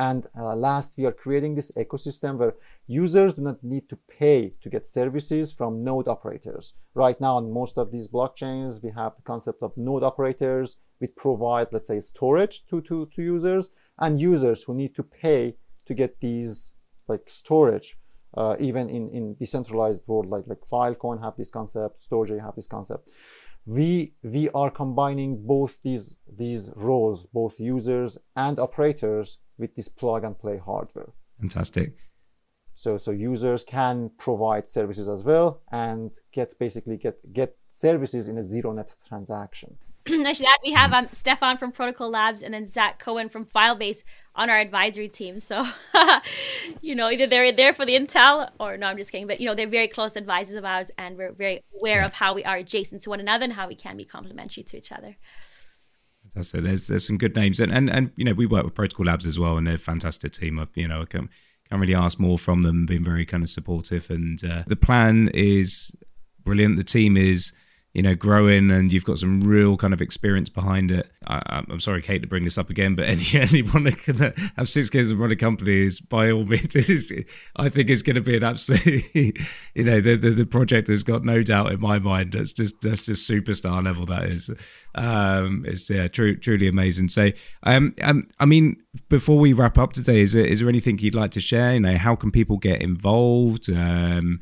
[0.00, 2.54] And uh, last, we are creating this ecosystem where
[2.86, 6.72] users do not need to pay to get services from node operators.
[6.94, 11.14] Right now, on most of these blockchains, we have the concept of node operators which
[11.16, 15.92] provide, let's say, storage to, to, to users and users who need to pay to
[15.92, 16.72] get these
[17.06, 17.98] like storage.
[18.32, 22.68] Uh, even in, in decentralized world like like Filecoin have this concept, Storj have this
[22.68, 23.10] concept
[23.66, 30.24] we we are combining both these these roles both users and operators with this plug
[30.24, 31.94] and play hardware fantastic
[32.74, 38.38] so so users can provide services as well and get basically get get services in
[38.38, 39.76] a zero net transaction
[40.08, 43.44] I should add we have um, Stefan from Protocol Labs and then Zach Cohen from
[43.44, 44.02] Filebase
[44.34, 45.40] on our advisory team.
[45.40, 45.66] So,
[46.80, 49.26] you know, either they're there for the intel or no, I'm just kidding.
[49.26, 52.34] But, you know, they're very close advisors of ours and we're very aware of how
[52.34, 55.16] we are adjacent to one another and how we can be complementary to each other.
[56.32, 56.62] Fantastic.
[56.62, 59.26] There's there's some good names and, and and you know we work with Protocol Labs
[59.26, 60.58] as well and they're a fantastic team.
[60.58, 61.28] Of you know I can
[61.68, 62.86] can't really ask more from them.
[62.86, 65.92] Being very kind of supportive and uh, the plan is
[66.44, 66.76] brilliant.
[66.76, 67.52] The team is
[67.92, 71.10] you know, growing and you've got some real kind of experience behind it.
[71.26, 74.18] I, am sorry, Kate, to bring this up again, but any, anyone that can
[74.56, 77.12] have six kids and run a company is by all means, is,
[77.56, 79.04] I think it's going to be an absolute,
[79.74, 82.32] you know, the, the, the, project has got no doubt in my mind.
[82.32, 84.06] That's just, that's just superstar level.
[84.06, 84.50] That is,
[84.94, 87.08] um, it's yeah, true, truly amazing.
[87.08, 87.30] So,
[87.64, 88.76] um, um, I mean,
[89.08, 91.74] before we wrap up today, is there, is there anything you'd like to share?
[91.74, 93.68] You know, how can people get involved?
[93.68, 94.40] Um,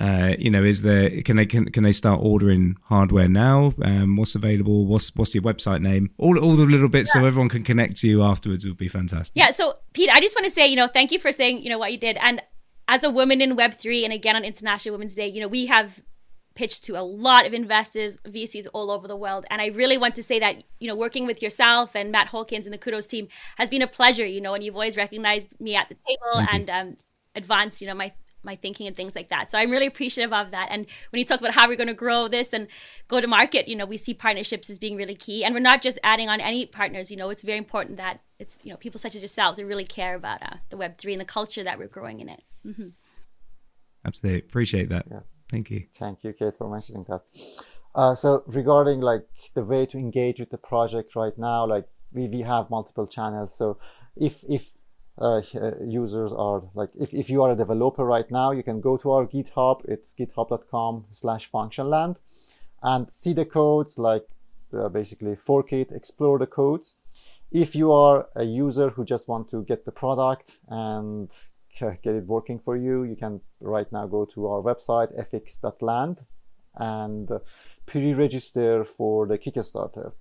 [0.00, 3.74] uh, you know, is there can they can, can they start ordering hardware now?
[3.82, 4.86] Um, what's available?
[4.86, 6.10] What's what's your website name?
[6.16, 7.20] All all the little bits yeah.
[7.20, 9.36] so everyone can connect to you afterwards would be fantastic.
[9.36, 9.50] Yeah.
[9.50, 11.78] So Pete, I just want to say, you know, thank you for saying, you know,
[11.78, 12.16] what you did.
[12.22, 12.40] And
[12.88, 15.66] as a woman in Web three, and again on International Women's Day, you know, we
[15.66, 16.00] have
[16.54, 19.44] pitched to a lot of investors, VCs all over the world.
[19.50, 22.66] And I really want to say that, you know, working with yourself and Matt Hawkins
[22.66, 25.74] and the Cudos team has been a pleasure, you know, and you've always recognized me
[25.74, 26.96] at the table and um,
[27.34, 28.12] advanced, you know, my
[28.42, 29.50] my thinking and things like that.
[29.50, 30.68] So I'm really appreciative of that.
[30.70, 32.68] And when you talk about how we're going to grow this and
[33.08, 35.44] go to market, you know, we see partnerships as being really key.
[35.44, 37.10] And we're not just adding on any partners.
[37.10, 39.84] You know, it's very important that it's you know people such as yourselves who really
[39.84, 42.42] care about uh, the Web three and the culture that we're growing in it.
[42.66, 42.88] Mm-hmm.
[44.04, 45.06] Absolutely appreciate that.
[45.10, 45.20] Yeah.
[45.52, 45.84] Thank you.
[45.92, 47.22] Thank you, Kate, for mentioning that.
[47.94, 52.28] Uh, so regarding like the way to engage with the project right now, like we,
[52.28, 53.54] we have multiple channels.
[53.54, 53.78] So
[54.16, 54.72] if if
[55.18, 58.80] uh, uh, users are like if, if you are a developer right now you can
[58.80, 59.84] go to our github.
[59.86, 62.16] It's github.com slash functionland
[62.82, 64.26] and see the codes like
[64.72, 66.96] uh, basically fork it explore the codes.
[67.50, 71.30] If you are a user who just want to get the product and
[71.78, 76.20] get it working for you you can right now go to our website fx.land
[76.76, 77.30] and
[77.86, 80.12] pre-register for the kickstarter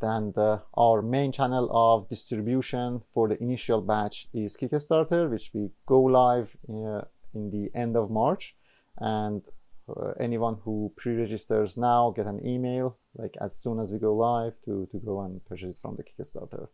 [0.00, 5.70] then the, our main channel of distribution for the initial batch is Kickstarter, which we
[5.86, 7.02] go live uh,
[7.34, 8.54] in the end of March.
[8.98, 9.46] And
[9.88, 14.54] uh, anyone who pre-registers now get an email like as soon as we go live
[14.64, 16.68] to, to go and purchase it from the Kickstarter.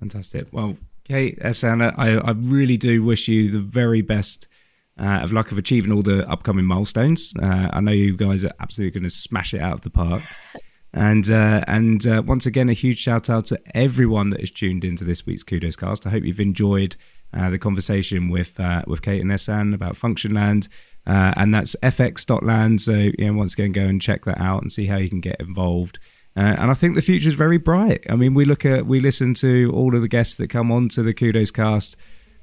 [0.00, 0.48] Fantastic.
[0.52, 4.46] Well, Kate, Ehsan, I, I really do wish you the very best
[4.98, 7.32] uh, of luck of achieving all the upcoming milestones.
[7.40, 10.22] Uh, I know you guys are absolutely going to smash it out of the park.
[10.96, 14.82] And uh, and uh, once again, a huge shout out to everyone that has tuned
[14.82, 16.06] into this week's Cudos Cast.
[16.06, 16.96] I hope you've enjoyed
[17.34, 20.70] uh, the conversation with uh, with Kate and Ehsan about Functionland,
[21.06, 22.80] uh, and that's fx.land.
[22.80, 25.20] So you know, once again, go and check that out and see how you can
[25.20, 25.98] get involved.
[26.34, 28.06] Uh, and I think the future is very bright.
[28.08, 30.88] I mean, we look at we listen to all of the guests that come on
[30.90, 31.98] to the Cudos Cast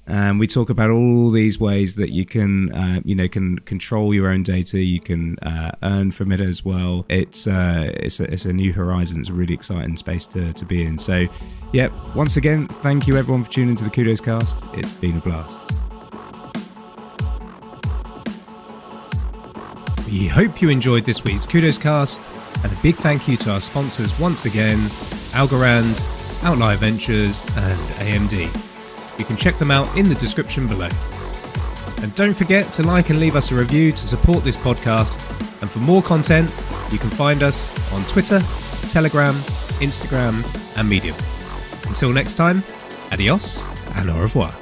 [0.07, 4.13] um, we talk about all these ways that you can, uh, you know, can control
[4.13, 4.79] your own data.
[4.81, 7.05] You can uh, earn from it as well.
[7.07, 9.21] It's uh, it's, a, it's a new horizon.
[9.21, 10.99] It's a really exciting space to, to be in.
[10.99, 11.27] So,
[11.71, 14.65] yeah, once again, thank you everyone for tuning into the Cudos Cast.
[14.73, 15.61] It's been a blast.
[20.07, 22.29] We hope you enjoyed this week's Cudos Cast,
[22.61, 24.79] and a big thank you to our sponsors once again,
[25.31, 27.79] Algorand, Outlier Ventures, and
[28.29, 28.72] AMD.
[29.23, 30.89] You can check them out in the description below.
[32.01, 35.17] And don't forget to like and leave us a review to support this podcast.
[35.61, 36.51] And for more content,
[36.91, 38.41] you can find us on Twitter,
[38.89, 39.33] Telegram,
[39.79, 40.43] Instagram,
[40.77, 41.15] and Medium.
[41.87, 42.65] Until next time,
[43.13, 43.65] adios
[43.95, 44.53] and au revoir.